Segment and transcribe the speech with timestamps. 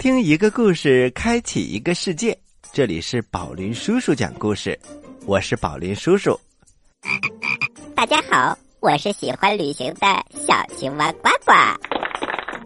[0.00, 2.34] 倾听一个故事，开启一个世界。
[2.72, 4.80] 这里是宝林叔叔讲故事，
[5.26, 6.40] 我是宝林叔叔。
[7.94, 11.52] 大家好，我是喜欢旅行的小青蛙呱呱。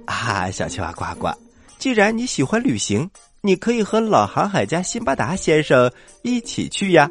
[0.07, 1.29] 啊，小青蛙呱呱，
[1.77, 3.11] 既然你喜欢旅行，
[3.41, 5.91] 你可以和老航海家辛巴达先生
[6.23, 7.11] 一起去呀。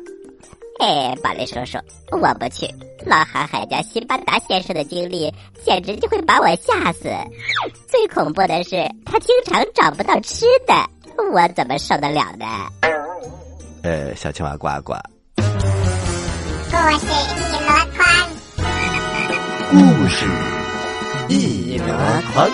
[0.79, 1.77] 哎，巴雷叔叔，
[2.11, 2.67] 我不去。
[3.05, 7.09] 老航海家辛巴达先生的经历简直就会把我吓死。
[7.88, 10.73] 最恐怖的是，他经常找不到吃的，
[11.31, 12.45] 我怎么受得了呢？
[13.83, 14.93] 呃，小青蛙呱呱，
[15.35, 15.41] 故
[16.97, 17.05] 事
[17.37, 18.05] 一箩筐，
[19.69, 20.25] 故事
[21.30, 21.85] 一箩
[22.33, 22.49] 筐，《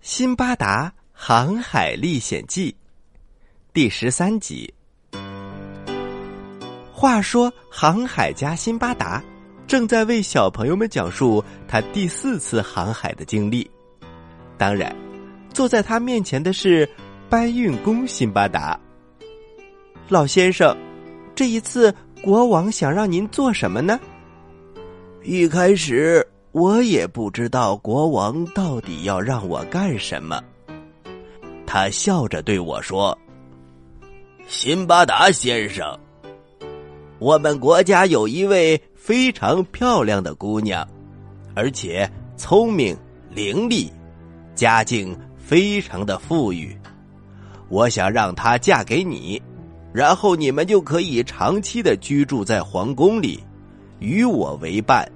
[0.00, 2.72] 辛巴达航海历险记》
[3.78, 4.74] 第十三集。
[6.92, 9.22] 话说，航海家辛巴达
[9.68, 13.70] 正在为小朋友们讲述他第四次航海的经历。
[14.56, 14.92] 当然，
[15.54, 16.90] 坐在他面前的是
[17.30, 18.76] 搬运工辛巴达。
[20.08, 20.76] 老先生，
[21.32, 24.00] 这一次国王想让您做什么呢？
[25.22, 30.42] 一开始我也不知道国王到底要让我干什么。
[31.64, 33.16] 他笑着对我说
[34.48, 35.86] ：“辛巴达先生。”
[37.20, 40.88] 我们国家有一位非常漂亮的姑娘，
[41.54, 42.96] 而且聪明
[43.30, 43.90] 伶俐，
[44.54, 46.74] 家境非常的富裕。
[47.68, 49.40] 我想让她嫁给你，
[49.92, 53.44] 然后你们就可以长期的居住在皇宫里，
[53.98, 55.06] 与我为伴。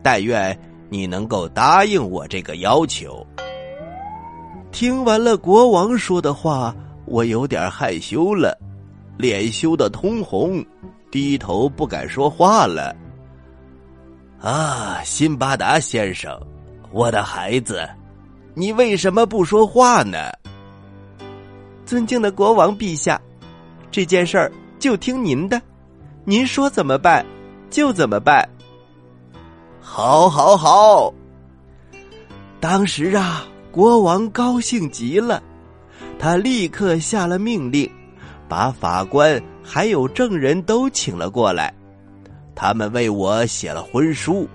[0.00, 0.56] 但愿
[0.88, 3.26] 你能够答应我这个要求。
[4.70, 6.74] 听完了国王说的话，
[7.10, 8.56] 我有点害羞了，
[9.18, 10.64] 脸羞得通红。
[11.10, 12.94] 低头不敢说话了。
[14.40, 16.40] 啊，辛巴达先生，
[16.92, 17.84] 我的孩子，
[18.54, 20.30] 你为什么不说话呢？
[21.84, 23.20] 尊敬的国王陛下，
[23.90, 25.60] 这件事儿就听您的，
[26.24, 27.26] 您说怎么办
[27.70, 28.48] 就怎么办。
[29.80, 31.12] 好，好，好。
[32.60, 35.42] 当时啊，国王高兴极了，
[36.20, 37.90] 他立刻下了命令。
[38.46, 41.72] 把法官还有证人都请了过来，
[42.52, 44.48] 他们为我写了婚书，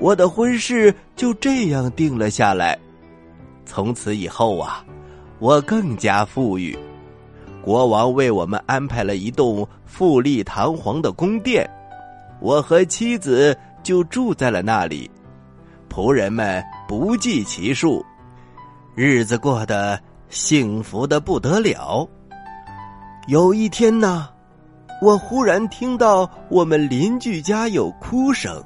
[0.00, 2.76] 我的婚事就这样定了下来。
[3.64, 4.84] 从此以后啊，
[5.38, 6.76] 我更加富裕。
[7.62, 11.64] 国王为我们安排了一栋富丽堂皇的宫殿，
[12.40, 15.08] 我和妻子就住在了那里，
[15.88, 18.04] 仆人们不计其数，
[18.96, 22.08] 日子过得幸福的不得了。
[23.26, 24.30] 有一天呢，
[25.02, 28.62] 我忽然听到我们邻居家有哭声。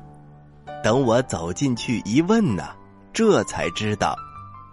[0.83, 2.69] 等我走进去一问呢，
[3.13, 4.15] 这才知道，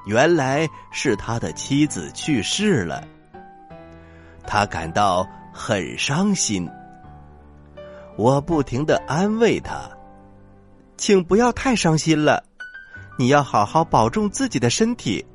[0.05, 3.01] 原来是他的妻子去世了。
[4.45, 6.69] 他感到很伤心。
[8.17, 9.89] 我不停的安慰他
[10.97, 12.43] ：“请不要太伤心了，
[13.17, 15.25] 你要好好保重自己的身体，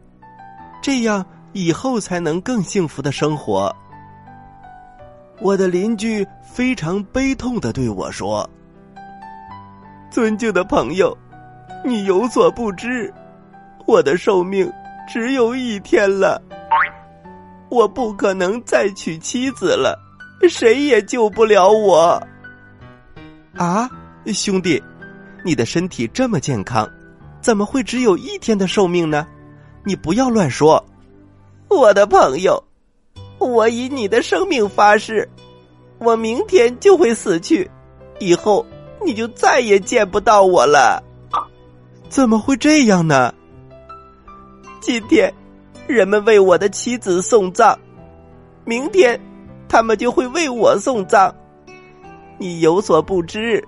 [0.82, 1.25] 这样
[1.56, 3.75] 以后才能更幸福的生活。”
[5.41, 8.49] 我的邻居非常悲痛的对我说
[10.11, 11.17] ：“尊敬的朋友，
[11.85, 13.12] 你有所不知，
[13.87, 14.70] 我的寿命
[15.06, 16.41] 只有一天了，
[17.69, 19.99] 我不可能再娶妻子了，
[20.49, 22.23] 谁也救不了我。”
[23.56, 23.91] 啊，
[24.26, 24.82] 兄弟，
[25.44, 26.88] 你的身体这么健康，
[27.43, 29.26] 怎么会只有一天的寿命呢？
[29.85, 30.82] 你不要乱说，
[31.76, 32.62] 我的朋友。
[33.38, 35.28] 我以你的生命发誓，
[35.99, 37.70] 我明天就会死去，
[38.19, 38.64] 以后
[39.05, 41.02] 你就再也见不到我了。
[42.08, 43.32] 怎么会这样呢？
[44.81, 45.32] 今天，
[45.87, 47.79] 人们为我的妻子送葬，
[48.64, 49.20] 明天，
[49.69, 51.32] 他们就会为我送葬。
[52.38, 53.62] 你有所不知，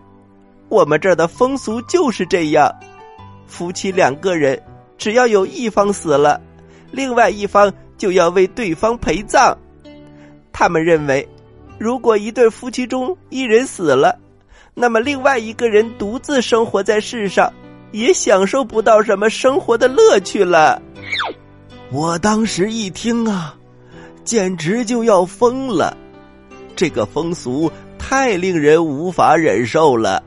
[0.71, 2.75] 我们这儿的风俗就是这样：
[3.47, 4.61] 夫妻两个人，
[4.97, 6.41] 只要有一方死了，
[6.91, 7.71] 另外一方。
[7.99, 9.55] 就要为对方陪葬，
[10.53, 11.29] 他们认为，
[11.79, 14.17] 如果一对夫妻中一人死了，
[14.73, 17.53] 那么另外一个人独自生活在世上，
[17.91, 20.81] 也享受不到什么生活的乐趣了。
[21.91, 23.55] 我当时一听啊，
[24.25, 25.97] 简直就要疯了，
[26.77, 30.23] 这个风俗太令人无法忍受了。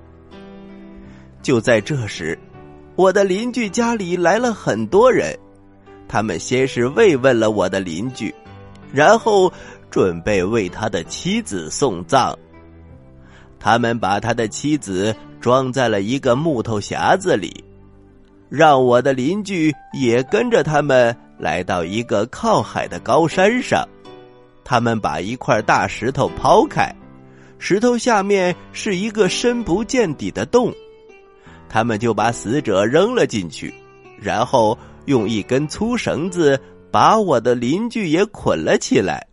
[1.42, 2.38] 就在这时，
[2.96, 5.38] 我的邻居家里来了很多人。
[6.12, 8.36] 他们先是慰问了我的邻居，
[8.92, 9.50] 然后
[9.90, 12.38] 准备为他的妻子送葬。
[13.58, 17.64] 他们把他的妻子装在了一个木头匣子里，
[18.50, 23.88] 让我的邻居也跟着他们来到一个靠海的高山上。
[24.66, 26.94] 他们把一块大石头抛开，
[27.58, 30.74] 石头下面是一个深不见底的洞。
[31.70, 33.74] 他们就把死者扔了进去，
[34.20, 34.78] 然后
[35.12, 36.58] 用一根粗绳子
[36.90, 39.28] 把我的邻居也捆了起来，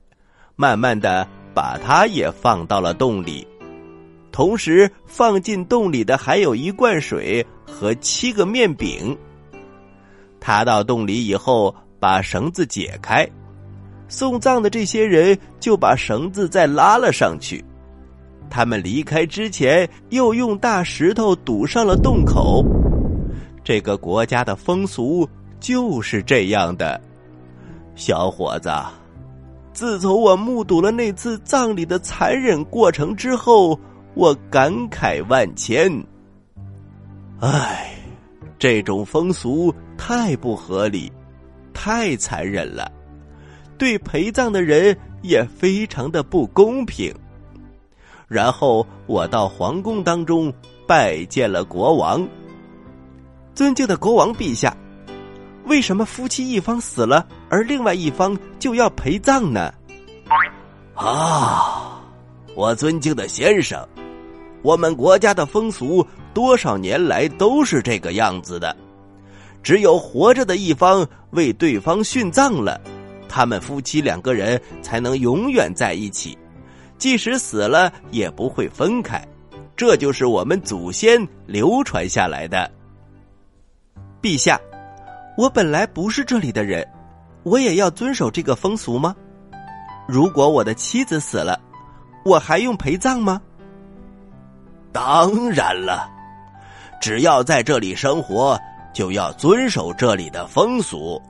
[0.57, 3.47] 慢慢的把他也放到了洞里。
[4.33, 9.17] 同时，放进洞里的还有一罐水和七个面饼。
[10.41, 13.29] 他到洞里以后，把绳子解开，
[14.09, 17.65] 送葬的这些人就把绳子再拉了上去。
[18.51, 22.65] 他们离开之前，又用大石头堵上了洞口。
[23.63, 25.29] 这个国家的风俗
[25.61, 27.01] 就是这样的，
[27.95, 28.71] 小伙子。
[29.73, 33.79] 自从我目睹了那次葬礼的残忍过程之后，
[34.15, 35.93] 我感慨万千。
[37.39, 37.95] 唉，
[38.59, 41.13] 这种风俗太不合理，
[41.73, 42.91] 太残忍了，
[43.77, 47.15] 对陪葬的人也非常的不公平。
[48.27, 50.53] 然后我到皇宫当中
[50.89, 52.27] 拜见了国王。
[53.55, 54.77] 尊敬的国王陛下，
[55.69, 59.73] 为什么夫妻一方死了，而另外一方就要陪葬呢？
[60.95, 62.03] 啊，
[62.55, 63.87] 我尊敬的先生，
[64.63, 66.05] 我们国家的风俗
[66.35, 68.77] 多少年来都是这个样子的。
[69.63, 72.81] 只有活着的一方为对方殉葬了，
[73.29, 76.37] 他们夫妻两个人才能永远在一起。
[76.97, 79.25] 即使死了也不会分开，
[79.77, 82.69] 这就是我们祖先流传下来的。
[84.21, 84.61] 陛下，
[85.39, 86.85] 我本来不是这里的人，
[87.45, 89.15] 我也要遵守这个风俗吗？
[90.09, 91.57] 如果我的妻子死了，
[92.25, 93.41] 我还用陪葬吗？
[94.93, 96.11] 当然了，
[97.01, 98.59] 只要在这里生活，
[98.93, 101.23] 就要遵守这里的风俗。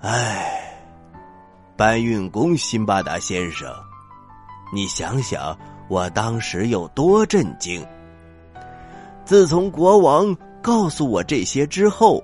[0.00, 0.72] 唉，
[1.76, 3.68] 搬运工辛巴达先生。
[4.72, 5.58] 你想想，
[5.88, 7.84] 我当时有多震惊！
[9.24, 10.32] 自从国王
[10.62, 12.22] 告诉我这些之后，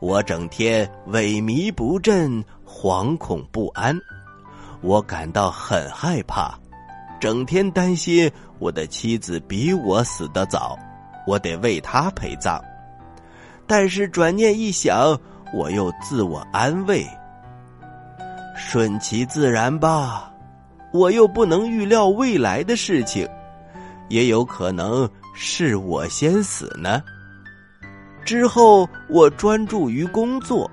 [0.00, 3.98] 我整天萎靡不振、惶恐不安，
[4.80, 6.56] 我感到很害怕，
[7.18, 8.30] 整天担心
[8.60, 10.78] 我的妻子比我死得早，
[11.26, 12.62] 我得为她陪葬。
[13.66, 15.18] 但是转念一想，
[15.52, 17.04] 我又自我安慰：
[18.56, 20.32] 顺其自然吧。
[20.92, 23.28] 我又不能预料未来的事情，
[24.08, 27.02] 也有可能是我先死呢。
[28.28, 30.70] 之后我专注于工作，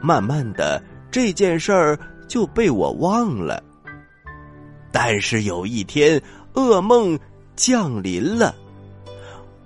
[0.00, 1.98] 慢慢的这件事儿
[2.28, 3.60] 就被我忘了。
[4.92, 6.22] 但是有一天，
[6.52, 7.18] 噩梦
[7.56, 8.54] 降临了。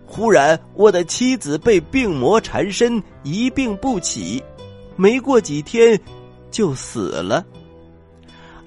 [0.07, 4.43] 忽然，我的妻子被病魔缠身，一病不起，
[4.97, 6.01] 没过几天
[6.51, 7.45] 就死了。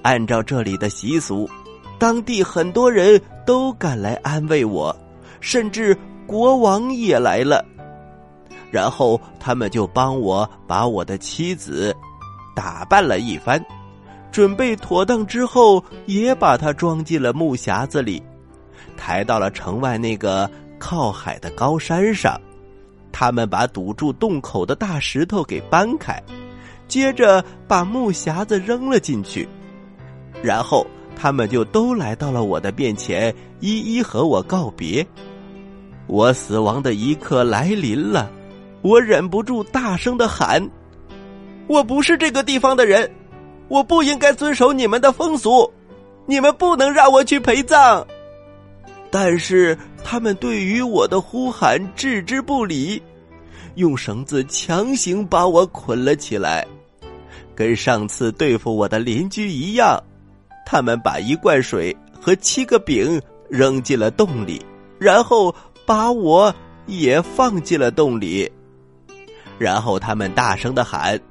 [0.03, 1.50] 按照这里的习俗，
[1.98, 4.96] 当地很多人都赶来安慰我，
[5.39, 7.65] 甚至国王也来了。
[8.72, 11.96] 然后他们就帮我把我的妻子
[12.56, 13.63] 打扮了一番，
[14.32, 18.24] 准备妥当之后，也把她装进了木匣子里，
[18.96, 20.50] 抬到了城外那个
[20.80, 22.40] 靠海的高山上。
[23.12, 26.18] 他们把堵住洞口的大石头给搬开，
[26.88, 29.48] 接着把木匣子扔了进去。
[30.42, 35.06] 然后他们就都来到了我的面前，一一和我告别。
[36.08, 38.32] 我死亡的一刻来临了，
[38.82, 40.62] 我忍不住大声的喊
[41.68, 43.10] ：“我不是这个地方的人，
[43.68, 45.72] 我不应该遵守你们的风俗，
[46.26, 48.06] 你们不能让我去陪葬。”
[49.12, 53.02] 但是他们对于我的呼喊置之不理，
[53.76, 56.66] 用绳子强行把我捆了起来，
[57.54, 60.02] 跟上次对付我的邻居一样。
[60.66, 64.66] 他们把一罐水和七个饼扔进了洞里，
[64.98, 65.54] 然后
[65.86, 66.54] 把我
[66.88, 68.50] 也放进了洞里。
[69.62, 71.22] 然后他们大声的喊：“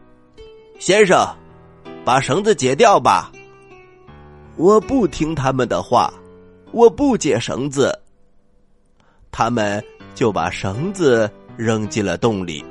[0.78, 1.26] 先生，
[2.04, 3.32] 把绳子解掉吧！”
[4.54, 6.14] 我不听他们的话，
[6.70, 7.92] 我不解绳子。
[9.32, 9.84] 他们
[10.14, 12.64] 就把绳子扔进了洞里，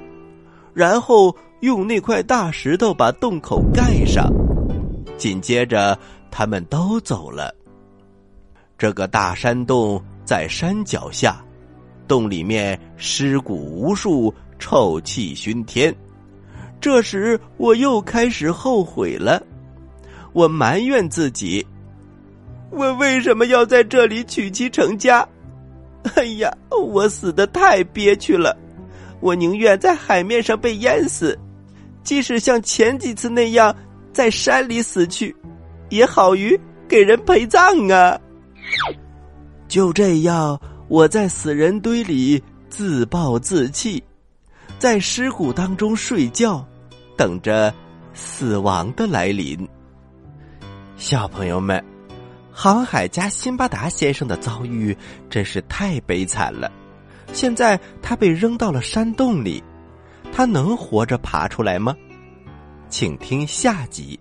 [0.73, 4.31] 然后用那块大石头把洞口盖上，
[5.17, 5.99] 紧接着。
[6.31, 7.53] 他们都走了。
[8.77, 11.43] 这个大山洞在山脚下，
[12.07, 15.95] 洞里面尸骨无数，臭气熏天。
[16.79, 19.41] 这时我又开始后悔了，
[20.33, 21.65] 我埋怨自己：
[22.69, 25.27] 我为什么要在这里娶妻成家？
[26.15, 28.57] 哎呀，我死的太憋屈了，
[29.19, 31.37] 我宁愿在海面上被淹死，
[32.03, 33.75] 即使像前几次那样
[34.13, 35.35] 在山里死去，
[35.89, 38.17] 也好于给人陪葬啊！
[39.67, 44.01] 就这样，我在死人堆里自暴自弃，
[44.79, 46.65] 在尸骨当中睡觉，
[47.17, 47.71] 等着
[48.13, 49.67] 死亡的来临。
[50.95, 51.83] 小朋友们，
[52.49, 54.95] 航海家辛巴达先生的遭遇
[55.29, 56.71] 真是太悲惨了。
[57.33, 59.61] 现在他被扔到了山洞里，
[60.31, 61.93] 他能活着爬出来吗？
[62.87, 64.17] 请听下集。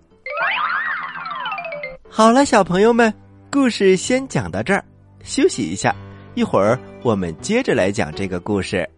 [2.11, 3.15] 好了，小朋友们，
[3.49, 4.85] 故事先讲到这儿，
[5.23, 5.95] 休息一下，
[6.35, 8.89] 一会儿我们接着来讲这个故事。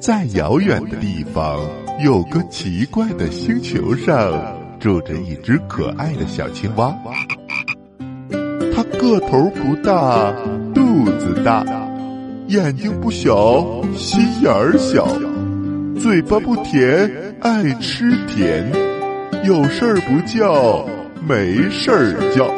[0.00, 1.60] 在遥远的地方，
[2.02, 4.32] 有个奇怪的星球上，
[4.78, 6.96] 住着一只可爱的小青蛙。
[8.74, 10.32] 它个头不大，
[10.74, 11.62] 肚子大。
[12.46, 13.62] 眼睛不小，
[13.94, 15.06] 心眼儿小，
[16.00, 18.72] 嘴巴不甜，爱吃甜，
[19.44, 20.82] 有事儿不叫，
[21.28, 22.50] 没事儿叫。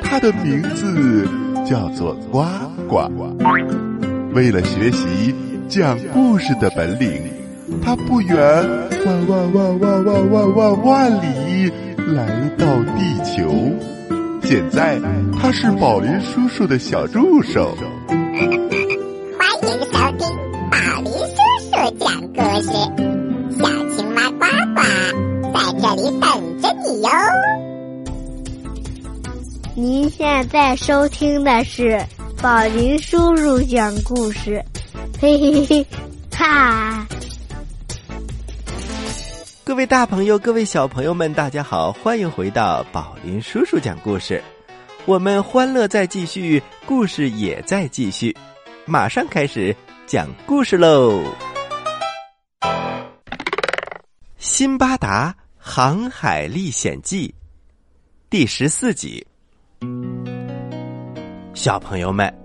[0.00, 1.26] 它的名字
[1.68, 2.44] 叫做呱
[2.88, 3.10] 呱。
[4.32, 5.34] 为了学习
[5.72, 7.22] 讲故事的本领，
[7.82, 8.36] 他不远
[9.06, 13.50] 万万万万万万万万里来到地球。
[14.42, 15.00] 现在，
[15.40, 17.74] 他是宝林叔叔的小助手。
[18.06, 20.28] 欢迎收听
[20.70, 22.68] 宝林叔叔讲故事，
[23.56, 23.64] 小
[23.96, 24.78] 青蛙呱呱
[25.54, 26.28] 在这里等
[26.60, 27.08] 着你哟。
[29.74, 31.98] 您现在收听的是
[32.42, 34.62] 宝林叔叔讲故事，
[35.22, 35.86] 嘿嘿嘿，
[36.32, 37.06] 哈！
[39.62, 44.42] 各位大朋友，各位小朋友们，大家好，欢迎回到宝林叔叔讲故事。
[45.04, 48.36] 我们欢乐在继续，故事也在继续。
[48.84, 49.72] 马上开始
[50.08, 51.22] 讲故事喽！
[54.38, 57.28] 《辛巴达航海历险记》
[58.28, 59.24] 第十四集。
[61.54, 62.41] 小朋友们，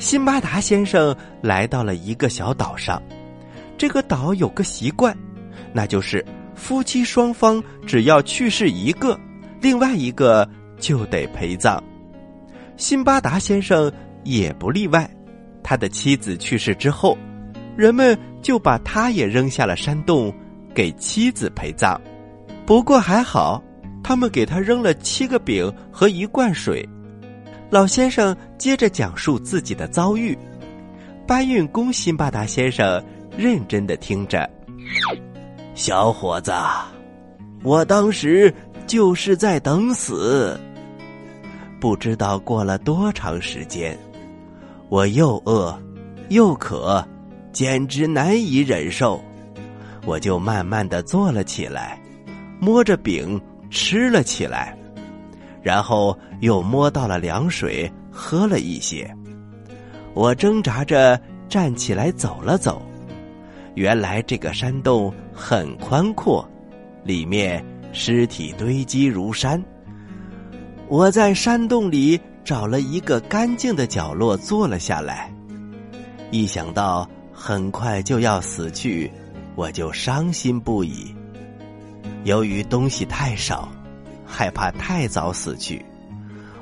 [0.00, 3.00] 辛巴达先生来到了一个小岛上。
[3.76, 5.14] 这个岛有个习惯，
[5.74, 9.18] 那就是夫妻双方只要去世一个，
[9.60, 11.82] 另外一个就得陪葬。
[12.78, 13.92] 辛巴达先生
[14.24, 15.08] 也不例外。
[15.62, 17.16] 他的妻子去世之后，
[17.76, 20.32] 人们就把他也扔下了山洞，
[20.74, 22.00] 给妻子陪葬。
[22.64, 23.62] 不过还好，
[24.02, 26.88] 他们给他扔了七个饼和一罐水。
[27.70, 30.36] 老先生接着讲述自己的遭遇。
[31.26, 33.02] 搬运工辛巴达先生
[33.36, 34.50] 认真的听着
[35.76, 36.52] ：“小伙子，
[37.62, 38.52] 我当时
[38.88, 40.58] 就是在等死，
[41.80, 43.96] 不知道过了多长时间。”
[44.90, 45.80] 我又饿，
[46.30, 47.06] 又渴，
[47.52, 49.22] 简直难以忍受。
[50.04, 51.96] 我就慢慢的坐了起来，
[52.58, 54.76] 摸着饼吃了起来，
[55.62, 59.08] 然后又摸到了凉水，喝了一些。
[60.14, 62.82] 我挣扎着站起来走了走，
[63.74, 66.48] 原来这个山洞很宽阔，
[67.04, 69.62] 里面尸体堆积如山。
[70.88, 72.20] 我在山洞里。
[72.42, 75.32] 找了一个干净的角落坐了下来，
[76.32, 79.08] 一想到很快就要死去，
[79.54, 81.14] 我就伤心不已。
[82.24, 83.68] 由于东西太少，
[84.30, 85.84] 害怕太早死去，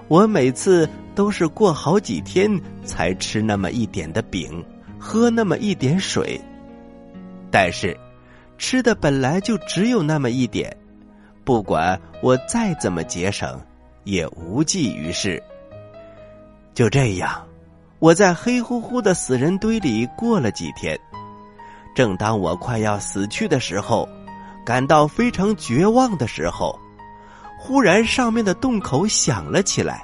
[0.09, 2.51] 我每次都是过好几天
[2.85, 4.65] 才吃那么一点的饼，
[4.99, 6.41] 喝那么一点水。
[7.51, 7.97] 但是，
[8.57, 10.75] 吃的本来就只有那么一点，
[11.45, 13.61] 不管我再怎么节省，
[14.05, 15.43] 也无济于事。
[16.75, 17.47] 就这样，
[17.99, 20.99] 我在黑乎乎的死人堆里过了几天。
[21.95, 24.09] 正当我快要死去的时候，
[24.65, 26.79] 感到非常绝望的时候，
[27.59, 30.03] 忽然上面的洞口响了起来，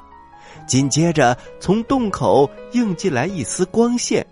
[0.66, 4.26] 紧接着从洞口映进来一丝光线。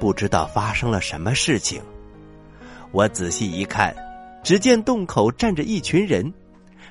[0.00, 1.80] 不知道发生了什么事情，
[2.90, 3.94] 我仔细一看，
[4.42, 6.30] 只见洞口站着一群人，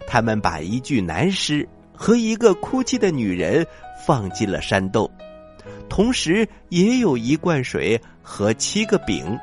[0.07, 1.67] 他们把一具男尸。
[1.95, 3.65] 和一个哭泣的女人
[4.05, 5.09] 放进了山洞，
[5.87, 9.37] 同时也有一罐水和七个饼。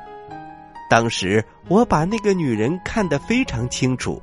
[0.89, 4.21] 当时我把那个女人看得非常清楚，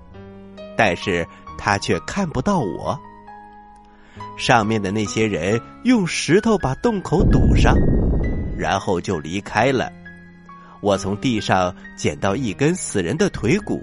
[0.78, 1.26] 但是
[1.58, 2.96] 他却看不到我。
[4.36, 7.74] 上面的那些人用石头把洞口堵上，
[8.56, 9.90] 然后就离开了。
[10.80, 13.82] 我从地上捡到一根死人的腿骨，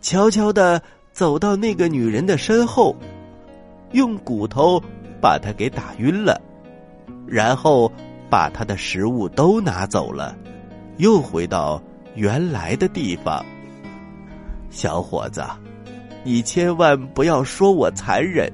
[0.00, 2.96] 悄悄的走到那个女人的身后。
[3.92, 4.80] 用骨头
[5.20, 6.40] 把她给打晕了，
[7.26, 7.90] 然后
[8.28, 10.36] 把她的食物都拿走了，
[10.98, 11.80] 又回到
[12.14, 13.44] 原来的地方。
[14.70, 15.44] 小伙子，
[16.22, 18.52] 你千万不要说我残忍，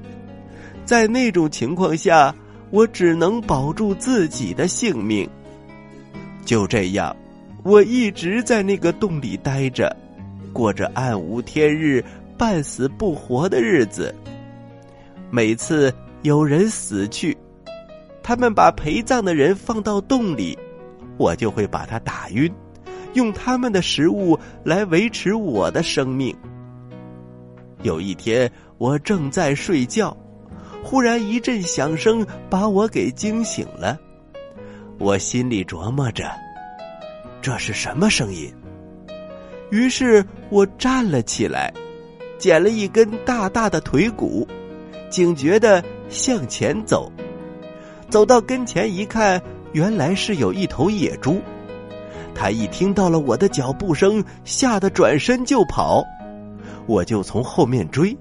[0.85, 2.33] 在那种情况下，
[2.71, 5.29] 我只能保住自己的性命。
[6.45, 7.15] 就这样，
[7.63, 9.95] 我一直在那个洞里待着，
[10.53, 12.03] 过着暗无天日、
[12.37, 14.15] 半死不活的日子。
[15.29, 17.37] 每次有人死去，
[18.23, 20.57] 他们把陪葬的人放到洞里，
[21.17, 22.49] 我就会把他打晕，
[23.13, 26.33] 用他们的食物来维持我的生命。
[27.83, 30.15] 有一天，我正在睡觉，
[30.83, 33.97] 忽然一阵响声把我给惊醒了。
[34.97, 36.31] 我心里琢磨着，
[37.41, 38.51] 这是什么声音？
[39.69, 41.71] 于是我站了起来，
[42.39, 44.47] 捡了一根大大的腿骨。
[45.09, 47.11] 警觉的向前走，
[48.09, 49.41] 走到跟前一看，
[49.71, 51.39] 原来是有一头野猪。
[52.35, 56.03] 他一听到了我的脚步声，吓得转身就跑，
[56.87, 58.17] 我就从后面追。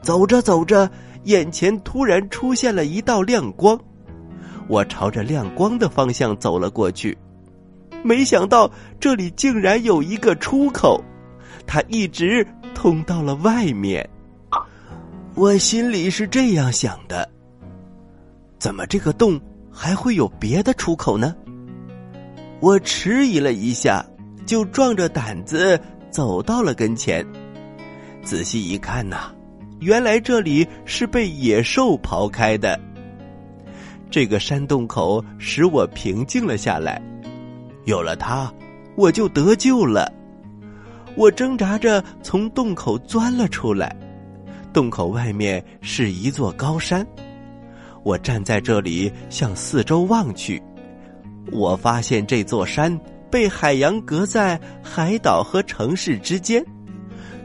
[0.00, 0.88] 走着走着，
[1.24, 3.78] 眼前突然出现了一道亮光，
[4.68, 7.18] 我朝着亮光的方向走了过去，
[8.04, 11.02] 没想到这里竟然有一个出口，
[11.66, 14.08] 它一直通到了外面。
[15.34, 17.28] 我心里是这样想的：
[18.58, 19.38] 怎么这个洞
[19.70, 21.34] 还会有别的出口呢？
[22.60, 24.04] 我迟疑了一下，
[24.46, 25.78] 就壮着胆子
[26.10, 27.26] 走到了跟前。
[28.28, 29.32] 仔细一看呐，
[29.80, 32.78] 原来这里是被野兽刨开的。
[34.10, 37.00] 这个山洞口使我平静了下来，
[37.86, 38.52] 有了它，
[38.96, 40.12] 我就得救了。
[41.16, 43.96] 我挣扎着从洞口钻了出来。
[44.74, 47.06] 洞口外面是一座高山，
[48.02, 50.62] 我站在这里向四周望去，
[51.50, 52.94] 我发现这座山
[53.30, 56.62] 被海洋隔在海岛和城市之间，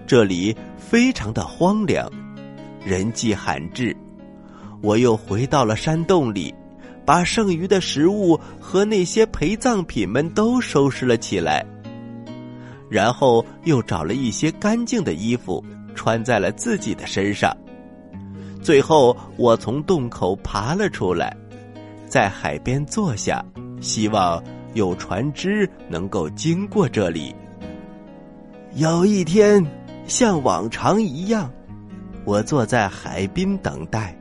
[0.05, 0.55] 这里
[0.89, 2.09] 非常的荒凉，
[2.85, 3.95] 人迹罕至。
[4.81, 6.53] 我又回到了山洞里，
[7.05, 11.65] 把剩余的食物和那些陪葬品们都收拾了起来，
[12.89, 15.63] 然后又找了一些干净的衣服。
[15.95, 17.55] 穿在了自己的身上。
[18.63, 21.37] 最后，我从洞口爬了出来，
[22.07, 23.45] 在海边坐下，
[23.79, 24.43] 希望
[24.73, 27.33] 有船只能够经过这里。
[28.73, 29.63] 有一天，
[30.05, 31.51] 像往常一样，
[32.25, 34.15] 我坐在海滨等待，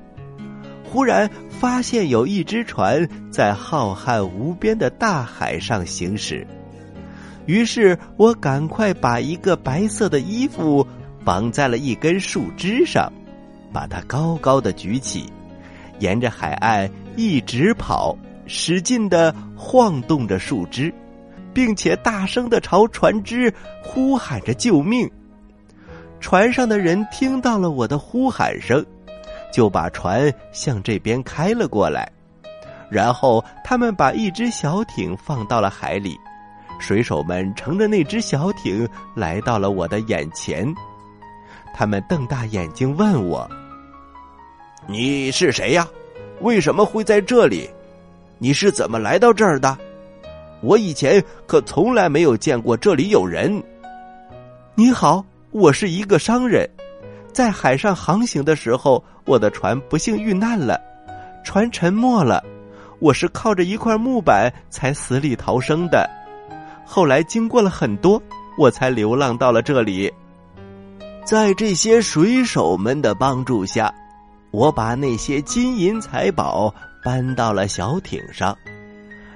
[0.84, 6.46] 忽然发现有一只船在浩瀚无边的大海上行驶。
[7.46, 10.86] 于是我赶快把一个白色的衣服。
[11.24, 13.08] 绑在了一根树枝上，
[13.72, 15.32] 把它高高的举起，
[16.00, 18.18] 沿着海岸一直跑，
[18.48, 20.92] 使劲的晃动着树枝，
[21.54, 25.08] 并且大声的朝船只呼喊着救命。
[26.22, 28.82] 船上的人听到了我的呼喊声，
[29.52, 32.10] 就把船向这边开了过来，
[32.88, 36.18] 然后他们把一只小艇放到了海里，
[36.78, 40.72] 水手们乘着那只小艇来到了我的眼前。
[41.74, 43.46] 他们瞪大眼睛问我
[44.86, 45.86] ：“你是谁呀？
[46.40, 47.68] 为什么会在这里？
[48.38, 49.76] 你是怎么来到这儿的？
[50.62, 53.62] 我以前可从来没有见过这里有人。”
[54.74, 56.66] 你好，我是一个商人，
[57.30, 60.80] 在海上航行的时候，我的船不幸遇难了，
[61.44, 62.42] 船沉没了，
[63.00, 66.08] 我是靠着一块木板才死里逃生的。
[66.86, 68.20] 后来经过了很多，
[68.56, 70.10] 我才流浪到了这里。
[71.22, 73.94] 在这些水手们的帮助下，
[74.52, 78.56] 我把那些金银财宝搬到了小艇上，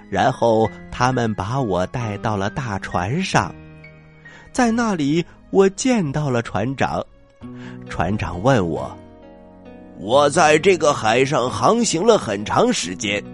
[0.09, 3.55] 然后他们把我带到了大船上，
[4.51, 5.23] 在那里
[5.57, 7.03] 我见到了船长。
[7.89, 8.95] 船长问我
[9.99, 13.25] ：“我在这个海上航行了很长时间，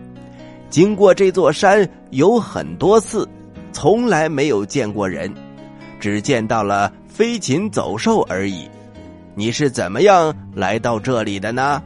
[0.71, 3.29] 经过这座山有很多次，
[3.73, 5.35] 从来没有见过人，
[5.99, 8.67] 只见到了。”飞禽走兽而已，
[9.35, 11.83] 你是怎么样来到这里的呢？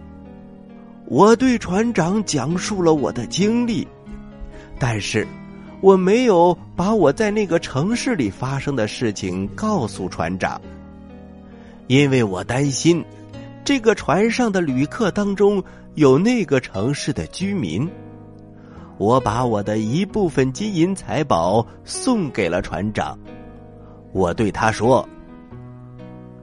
[1.07, 3.89] 我对船长讲述了我的经历，
[4.79, 5.27] 但是
[5.87, 10.61] 我没有把我在那个城市里发生的事情告诉船长，
[11.87, 13.05] 因为我担心
[13.65, 15.63] 这个船上的旅客当中
[15.95, 17.89] 有那个城市的居民。
[18.99, 23.17] 我把我的一部分金银财宝送给了船长，
[24.13, 25.09] 我对他说。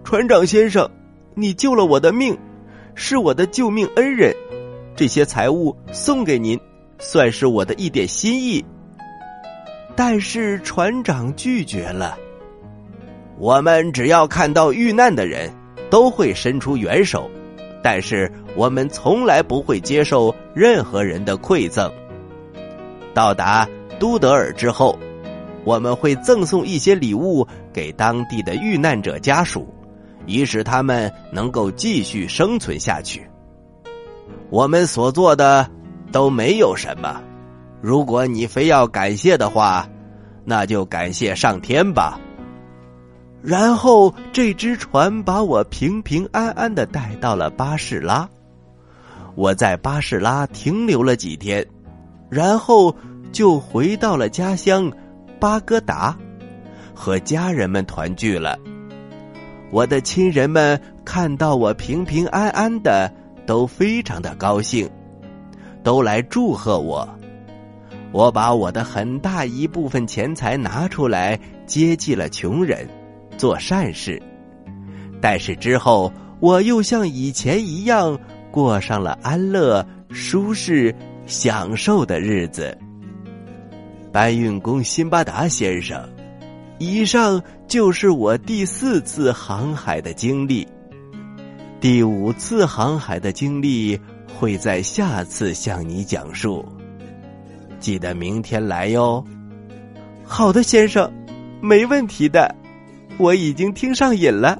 [0.05, 0.89] 船长先生，
[1.35, 2.37] 你救了我的命，
[2.95, 4.33] 是我的救命恩人。
[4.95, 6.57] 这些财物送给您，
[6.97, 8.63] 算是我的一点心意。
[9.95, 12.17] 但是船长拒绝了。
[13.37, 15.53] 我们只要看到遇难的人，
[15.89, 17.29] 都会伸出援手，
[17.83, 21.91] 但是我们从来不会接受任何人的馈赠。
[23.13, 23.67] 到达
[23.99, 24.97] 都德尔之后，
[25.63, 29.71] 我们会赠送一些礼物给当地的遇难者家属，
[30.25, 33.27] 以使他们能够继续生存下去。
[34.49, 35.69] 我们所做的
[36.11, 37.21] 都没有什么。
[37.83, 39.85] 如果你非要感谢的话，
[40.45, 42.17] 那就感谢上天吧。
[43.41, 48.25] 然后这只船把我平平安安的带到了巴士拉。
[49.35, 51.67] 我在巴士拉停留了几天，
[52.29, 52.95] 然后
[53.33, 54.89] 就回到了家乡
[55.37, 56.17] 巴格达，
[56.95, 58.57] 和家人们团聚了。
[59.71, 63.13] 我的亲人们看到我平平安安的，
[63.45, 64.89] 都非常的高兴，
[65.83, 67.05] 都来祝贺我。
[68.13, 72.87] 我把我的很大一部分钱财拿出来接济了穷人，
[73.37, 74.21] 做善事。
[75.19, 78.17] 但是之后，我又像以前一样
[78.51, 80.93] 过上了安乐、舒适、
[81.25, 82.77] 享受的日子。
[84.11, 86.07] 搬运工辛巴达先生，
[86.77, 90.67] 以上就是我第四次航海的经历。
[91.81, 93.99] 第五次航海的经历
[94.37, 96.63] 会在下次向你讲述。
[97.83, 99.21] 记得明天来哟。
[100.23, 101.11] 好的，先生，
[101.61, 102.55] 没问题的。
[103.17, 104.57] 我已经听上瘾了，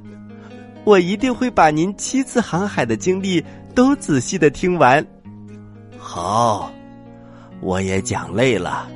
[0.83, 3.41] 我一定会把您七次航海的经历
[3.73, 5.03] 都仔细的听完。
[5.97, 6.69] 好，
[7.62, 8.89] 我也讲累了，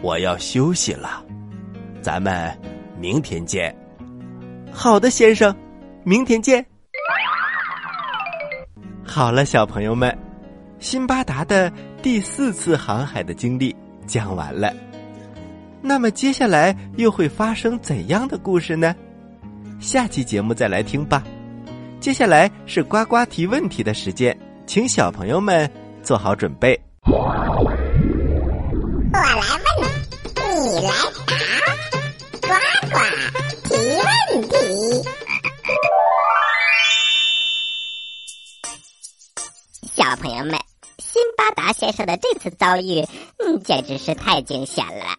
[0.00, 1.22] 我要休息了。
[2.00, 2.58] 咱们
[2.98, 3.76] 明天见。
[4.72, 5.54] 好的，先生，
[6.04, 6.64] 明天见。
[9.04, 10.16] 好了，小朋友们。
[10.80, 11.72] 辛巴达的
[12.04, 13.74] 第四次航海的经历
[14.06, 14.70] 讲完了，
[15.80, 18.94] 那么接下来又会发生怎样的故事呢？
[19.80, 21.24] 下期节目再来听吧。
[22.00, 25.66] 接下来是呱呱提问题的时间，请小朋友们
[26.02, 26.78] 做好准备。
[27.06, 27.16] 我
[29.10, 29.88] 来问，
[30.44, 30.92] 你来
[31.26, 31.32] 答，
[32.42, 32.48] 呱
[32.90, 32.98] 呱
[33.64, 34.54] 提问题。
[39.96, 40.54] 小朋友们。
[41.14, 43.06] 辛巴达先生的这次遭遇，
[43.38, 45.16] 嗯，简直是太惊险了。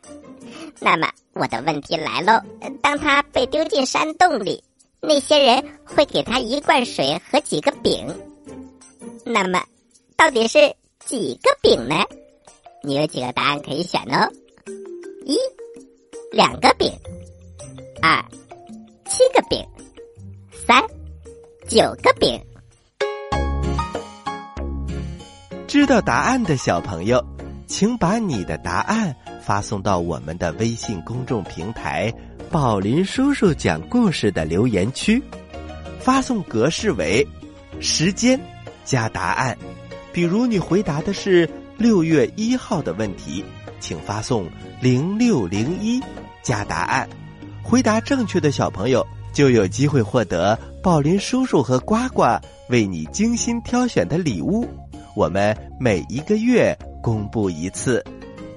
[0.82, 2.42] 那么我的问题来喽：
[2.82, 4.62] 当他被丢进山洞里，
[5.00, 8.14] 那些人会给他一罐水和几个饼。
[9.24, 9.64] 那么，
[10.18, 12.04] 到底是几个饼呢？
[12.84, 14.30] 你有几个答案可以选哦：
[15.26, 15.38] 一、
[16.30, 16.92] 两个饼；
[18.02, 18.22] 二、
[19.06, 19.64] 七个饼；
[20.68, 20.84] 三、
[21.70, 22.38] 九个饼。
[25.76, 27.22] 知道答案的小朋友，
[27.68, 32.10] 请把你的答案发送到我们的微信公众平台
[32.50, 35.22] “宝林叔叔讲故事”的留言区，
[36.00, 37.28] 发送格式为
[37.82, 38.40] 时间
[38.86, 39.58] 加答案。
[40.14, 43.44] 比如你回答的是六月一号的问题，
[43.82, 44.48] 请发送
[44.80, 46.02] 零六零一
[46.42, 47.06] 加答案。
[47.62, 52.24] 回答正确的小朋友就有机会获得宝林叔叔和呱呱
[52.70, 54.66] 为你精心挑选的礼物。
[55.16, 58.04] 我们每一个月公布一次，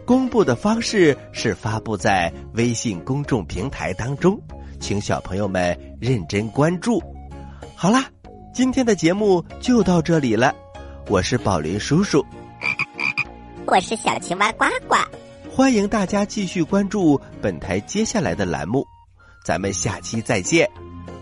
[0.05, 4.41] 公布的方式是发布在微信公众平台当中，
[4.81, 7.01] 请小朋友们认真关注。
[7.77, 8.05] 好啦，
[8.53, 10.53] 今天的节目就到这里了，
[11.09, 12.25] 我是宝林叔叔，
[13.67, 14.97] 我是小青蛙呱呱，
[15.49, 18.85] 欢迎大家继续关注本台接下来的栏目，
[19.45, 20.69] 咱们下期再见，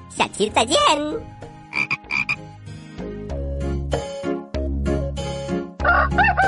[0.09, 1.36] 下期再见。
[6.09, 6.46] Ha ha ha!